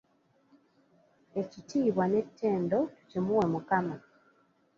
[1.41, 3.95] Ekitiibwa n'ettendo tukimuwe Mukama.